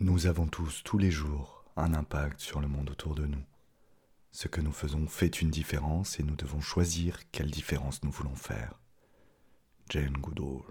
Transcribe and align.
Nous 0.00 0.26
avons 0.26 0.46
tous, 0.46 0.82
tous 0.84 0.98
les 0.98 1.10
jours, 1.10 1.64
un 1.76 1.94
impact 1.94 2.40
sur 2.40 2.60
le 2.60 2.68
monde 2.68 2.90
autour 2.90 3.14
de 3.14 3.24
nous. 3.26 3.42
Ce 4.30 4.48
que 4.48 4.60
nous 4.60 4.72
faisons 4.72 5.06
fait 5.06 5.40
une 5.40 5.50
différence 5.50 6.20
et 6.20 6.22
nous 6.22 6.36
devons 6.36 6.60
choisir 6.60 7.18
quelle 7.30 7.50
différence 7.50 8.02
nous 8.02 8.10
voulons 8.10 8.34
faire. 8.34 8.78
Jane 9.88 10.12
Goodall. 10.18 10.62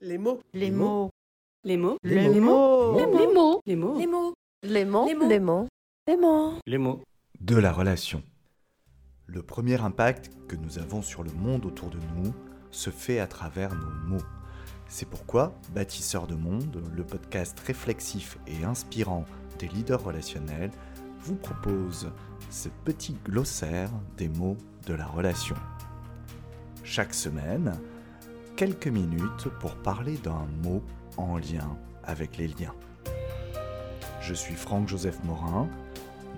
Les 0.00 0.18
mots. 0.18 0.40
Les 0.52 0.70
mots. 0.70 1.10
Les 1.62 1.76
mots. 1.76 1.96
Les 2.02 2.28
Les 2.28 2.40
mots. 2.40 2.94
mots. 2.94 2.96
Les 2.96 3.06
mots. 3.06 3.62
Les 3.66 3.76
mots. 3.76 3.96
Les 3.98 4.06
mots. 4.06 4.26
Les 4.62 4.84
mots. 4.84 5.06
Les 5.06 5.14
mots. 5.14 5.28
Les 5.28 5.38
mots. 5.40 5.68
Les 6.08 6.16
mots. 6.16 6.58
Les 6.66 6.78
mots. 6.78 7.02
De 7.40 7.56
la 7.56 7.72
relation. 7.72 8.22
Le 9.26 9.42
premier 9.42 9.80
impact 9.80 10.30
que 10.48 10.56
nous 10.56 10.78
avons 10.78 11.02
sur 11.02 11.22
le 11.22 11.32
monde 11.32 11.66
autour 11.66 11.90
de 11.90 11.98
nous 12.16 12.34
se 12.70 12.90
fait 12.90 13.18
à 13.20 13.26
travers 13.26 13.74
nos 13.74 13.90
mots. 14.08 14.24
C'est 14.88 15.08
pourquoi 15.08 15.52
Bâtisseurs 15.74 16.26
de 16.26 16.34
Monde, 16.34 16.82
le 16.94 17.02
podcast 17.02 17.58
réflexif 17.60 18.38
et 18.46 18.64
inspirant 18.64 19.24
des 19.58 19.68
leaders 19.68 20.02
relationnels, 20.02 20.70
vous 21.20 21.34
propose 21.34 22.12
ce 22.50 22.68
petit 22.84 23.16
glossaire 23.24 23.90
des 24.16 24.28
mots 24.28 24.56
de 24.86 24.94
la 24.94 25.06
relation. 25.06 25.56
Chaque 26.84 27.14
semaine, 27.14 27.72
quelques 28.54 28.86
minutes 28.86 29.48
pour 29.60 29.74
parler 29.74 30.16
d'un 30.18 30.46
mot 30.62 30.82
en 31.16 31.36
lien 31.36 31.76
avec 32.04 32.36
les 32.36 32.46
liens. 32.46 32.74
Je 34.20 34.34
suis 34.34 34.54
Franck-Joseph 34.54 35.22
Morin, 35.24 35.68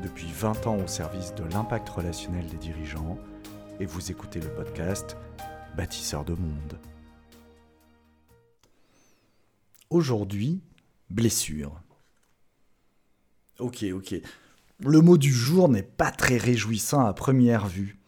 depuis 0.03 0.30
20 0.33 0.67
ans 0.67 0.77
au 0.77 0.87
service 0.87 1.34
de 1.34 1.45
l'impact 1.53 1.89
relationnel 1.89 2.47
des 2.47 2.56
dirigeants, 2.56 3.19
et 3.78 3.84
vous 3.84 4.11
écoutez 4.11 4.41
le 4.41 4.48
podcast 4.48 5.17
Bâtisseurs 5.77 6.25
de 6.25 6.33
Monde. 6.33 6.78
Aujourd'hui, 9.91 10.60
blessure. 11.09 11.80
Ok, 13.59 13.87
ok. 13.95 14.16
Le 14.80 15.00
mot 15.00 15.17
du 15.17 15.33
jour 15.33 15.70
n'est 15.70 15.83
pas 15.83 16.11
très 16.11 16.36
réjouissant 16.36 17.06
à 17.06 17.14
première 17.14 17.67
vue. 17.67 17.98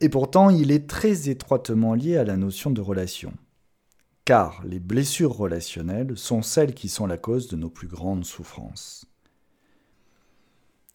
Et 0.00 0.10
pourtant, 0.10 0.50
il 0.50 0.70
est 0.70 0.86
très 0.86 1.30
étroitement 1.30 1.94
lié 1.94 2.18
à 2.18 2.24
la 2.24 2.36
notion 2.36 2.70
de 2.70 2.82
relation. 2.82 3.32
Car 4.26 4.62
les 4.66 4.78
blessures 4.78 5.34
relationnelles 5.34 6.18
sont 6.18 6.42
celles 6.42 6.74
qui 6.74 6.90
sont 6.90 7.06
la 7.06 7.16
cause 7.16 7.48
de 7.48 7.56
nos 7.56 7.70
plus 7.70 7.88
grandes 7.88 8.26
souffrances. 8.26 9.06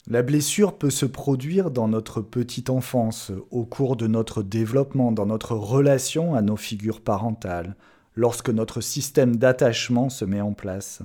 La 0.08 0.22
blessure 0.22 0.78
peut 0.78 0.90
se 0.92 1.06
produire 1.08 1.72
dans 1.72 1.88
notre 1.88 2.22
petite 2.22 2.70
enfance, 2.70 3.32
au 3.50 3.66
cours 3.66 3.96
de 3.96 4.08
notre 4.08 4.44
développement, 4.44 5.12
dans 5.12 5.26
notre 5.26 5.56
relation 5.56 6.36
à 6.36 6.42
nos 6.42 6.58
figures 6.58 7.02
parentales, 7.02 7.76
lorsque 8.16 8.50
notre 8.50 8.82
système 8.82 9.36
d'attachement 9.36 10.10
se 10.10 10.26
met 10.26 10.42
en 10.42 10.54
place. 10.54 11.02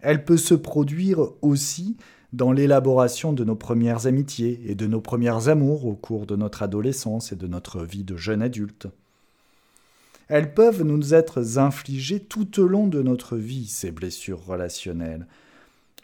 Elle 0.00 0.24
peut 0.24 0.36
se 0.36 0.54
produire 0.54 1.20
aussi 1.42 1.96
dans 2.32 2.52
l'élaboration 2.52 3.32
de 3.32 3.44
nos 3.44 3.56
premières 3.56 4.06
amitiés 4.06 4.60
et 4.66 4.74
de 4.74 4.86
nos 4.86 5.00
premiers 5.00 5.48
amours 5.48 5.86
au 5.86 5.94
cours 5.94 6.26
de 6.26 6.36
notre 6.36 6.62
adolescence 6.62 7.32
et 7.32 7.36
de 7.36 7.46
notre 7.46 7.82
vie 7.82 8.04
de 8.04 8.16
jeune 8.16 8.42
adulte. 8.42 8.88
Elles 10.28 10.52
peuvent 10.52 10.82
nous 10.82 11.14
être 11.14 11.58
infligées 11.58 12.20
tout 12.20 12.60
au 12.60 12.66
long 12.66 12.88
de 12.88 13.00
notre 13.00 13.36
vie, 13.36 13.66
ces 13.66 13.92
blessures 13.92 14.44
relationnelles. 14.44 15.26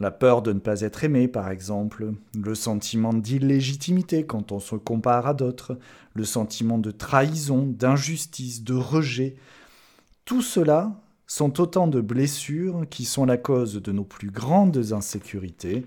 La 0.00 0.10
peur 0.10 0.42
de 0.42 0.52
ne 0.52 0.60
pas 0.60 0.80
être 0.80 1.04
aimé, 1.04 1.28
par 1.28 1.50
exemple, 1.50 2.12
le 2.34 2.54
sentiment 2.54 3.12
d'illégitimité 3.12 4.24
quand 4.24 4.52
on 4.52 4.58
se 4.58 4.76
compare 4.76 5.26
à 5.26 5.34
d'autres, 5.34 5.78
le 6.14 6.24
sentiment 6.24 6.78
de 6.78 6.90
trahison, 6.90 7.66
d'injustice, 7.66 8.64
de 8.64 8.74
rejet, 8.74 9.36
tout 10.24 10.42
cela 10.42 11.00
sont 11.26 11.60
autant 11.60 11.88
de 11.88 12.00
blessures 12.00 12.86
qui 12.90 13.04
sont 13.04 13.24
la 13.24 13.36
cause 13.36 13.80
de 13.80 13.92
nos 13.92 14.04
plus 14.04 14.30
grandes 14.30 14.92
insécurités, 14.92 15.86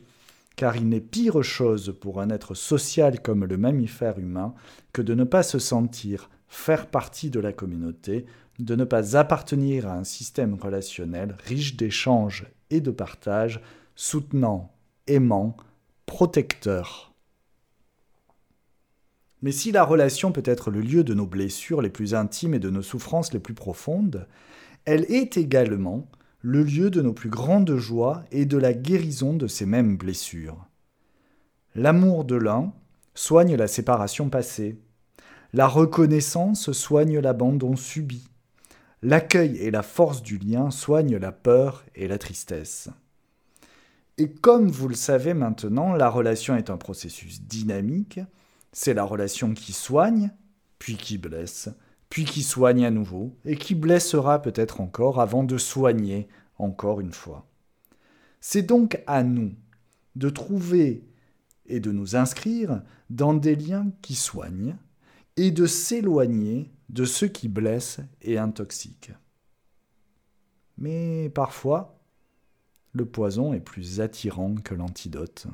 car 0.55 0.75
il 0.75 0.89
n'est 0.89 1.01
pire 1.01 1.43
chose 1.43 1.95
pour 1.99 2.21
un 2.21 2.29
être 2.29 2.53
social 2.53 3.21
comme 3.21 3.45
le 3.45 3.57
mammifère 3.57 4.19
humain 4.19 4.53
que 4.93 5.01
de 5.01 5.13
ne 5.13 5.23
pas 5.23 5.43
se 5.43 5.59
sentir 5.59 6.29
faire 6.47 6.87
partie 6.87 7.29
de 7.29 7.39
la 7.39 7.53
communauté, 7.53 8.25
de 8.59 8.75
ne 8.75 8.85
pas 8.85 9.17
appartenir 9.17 9.87
à 9.87 9.95
un 9.95 10.03
système 10.03 10.55
relationnel 10.55 11.35
riche 11.45 11.75
d'échanges 11.75 12.45
et 12.69 12.81
de 12.81 12.91
partage, 12.91 13.61
soutenant, 13.95 14.73
aimant, 15.07 15.57
protecteur. 16.05 17.14
Mais 19.45 19.51
si 19.51 19.71
la 19.71 19.83
relation 19.83 20.31
peut 20.31 20.41
être 20.43 20.71
le 20.71 20.81
lieu 20.81 21.03
de 21.03 21.13
nos 21.13 21.27
blessures 21.27 21.83
les 21.83 21.91
plus 21.91 22.15
intimes 22.15 22.55
et 22.55 22.59
de 22.59 22.71
nos 22.71 22.81
souffrances 22.81 23.31
les 23.31 23.39
plus 23.39 23.53
profondes, 23.53 24.27
elle 24.85 25.03
est 25.03 25.37
également 25.37 26.09
le 26.41 26.63
lieu 26.63 26.89
de 26.89 27.03
nos 27.03 27.13
plus 27.13 27.29
grandes 27.29 27.75
joies 27.75 28.23
et 28.31 28.45
de 28.45 28.57
la 28.57 28.73
guérison 28.73 29.35
de 29.35 29.45
ces 29.45 29.67
mêmes 29.67 29.97
blessures. 29.97 30.65
L'amour 31.75 32.25
de 32.25 32.35
l'un 32.35 32.73
soigne 33.13 33.55
la 33.55 33.67
séparation 33.67 34.29
passée, 34.29 34.79
la 35.53 35.67
reconnaissance 35.67 36.71
soigne 36.71 37.19
l'abandon 37.19 37.75
subi, 37.75 38.27
l'accueil 39.03 39.57
et 39.57 39.69
la 39.69 39.83
force 39.83 40.23
du 40.23 40.39
lien 40.39 40.71
soignent 40.71 41.19
la 41.19 41.31
peur 41.31 41.85
et 41.93 42.07
la 42.07 42.17
tristesse. 42.17 42.89
Et 44.17 44.27
comme 44.27 44.69
vous 44.69 44.87
le 44.87 44.95
savez 44.95 45.35
maintenant, 45.35 45.93
la 45.93 46.09
relation 46.09 46.55
est 46.55 46.71
un 46.71 46.77
processus 46.77 47.43
dynamique, 47.43 48.19
c'est 48.75 48.93
la 48.93 49.05
relation 49.05 49.53
qui 49.53 49.71
soigne, 49.71 50.31
puis 50.79 50.97
qui 50.97 51.17
blesse, 51.17 51.69
puis 52.09 52.25
qui 52.25 52.43
soigne 52.43 52.85
à 52.85 52.91
nouveau, 52.91 53.33
et 53.45 53.55
qui 53.55 53.73
blessera 53.73 54.41
peut-être 54.41 54.81
encore 54.81 55.21
avant 55.21 55.45
de 55.45 55.57
soigner 55.57 56.27
encore 56.57 56.99
une 56.99 57.13
fois. 57.13 57.47
C'est 58.41 58.63
donc 58.63 59.01
à 59.07 59.23
nous 59.23 59.53
de 60.17 60.29
trouver 60.29 61.07
et 61.67 61.79
de 61.79 61.93
nous 61.93 62.17
inscrire 62.17 62.83
dans 63.09 63.33
des 63.33 63.55
liens 63.55 63.91
qui 64.01 64.13
soignent, 64.13 64.75
et 65.37 65.51
de 65.51 65.67
s'éloigner 65.67 66.69
de 66.89 67.05
ceux 67.05 67.29
qui 67.29 67.47
blessent 67.47 68.01
et 68.21 68.37
intoxiquent. 68.37 69.13
Mais 70.77 71.29
parfois, 71.29 71.97
le 72.91 73.05
poison 73.05 73.53
est 73.53 73.61
plus 73.61 74.01
attirant 74.01 74.53
que 74.55 74.75
l'antidote. 74.75 75.47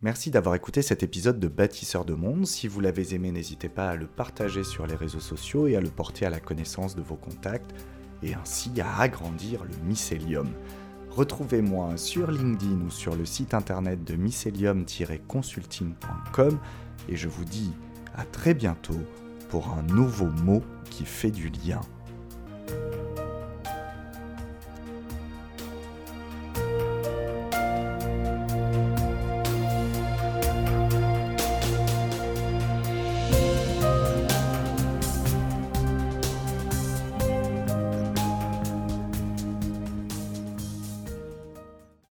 Merci 0.00 0.30
d'avoir 0.30 0.54
écouté 0.54 0.80
cet 0.80 1.02
épisode 1.02 1.40
de 1.40 1.48
Bâtisseurs 1.48 2.04
de 2.04 2.14
Monde. 2.14 2.46
Si 2.46 2.68
vous 2.68 2.78
l'avez 2.78 3.14
aimé, 3.14 3.32
n'hésitez 3.32 3.68
pas 3.68 3.90
à 3.90 3.96
le 3.96 4.06
partager 4.06 4.62
sur 4.62 4.86
les 4.86 4.94
réseaux 4.94 5.18
sociaux 5.18 5.66
et 5.66 5.74
à 5.74 5.80
le 5.80 5.90
porter 5.90 6.24
à 6.24 6.30
la 6.30 6.38
connaissance 6.38 6.94
de 6.94 7.02
vos 7.02 7.16
contacts, 7.16 7.74
et 8.22 8.34
ainsi 8.34 8.70
à 8.80 9.00
agrandir 9.00 9.64
le 9.64 9.74
mycélium. 9.84 10.50
Retrouvez-moi 11.10 11.96
sur 11.96 12.30
LinkedIn 12.30 12.80
ou 12.86 12.90
sur 12.90 13.16
le 13.16 13.24
site 13.24 13.54
internet 13.54 14.04
de 14.04 14.14
mycelium-consulting.com 14.14 16.60
et 17.08 17.16
je 17.16 17.26
vous 17.26 17.44
dis 17.44 17.72
à 18.14 18.24
très 18.24 18.54
bientôt 18.54 19.02
pour 19.48 19.70
un 19.70 19.82
nouveau 19.82 20.26
mot 20.26 20.62
qui 20.90 21.06
fait 21.06 21.32
du 21.32 21.48
lien. 21.48 21.80